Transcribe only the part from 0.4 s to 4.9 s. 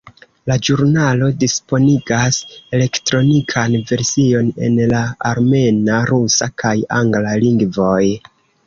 La ĵurnalo disponigas elektronikan version en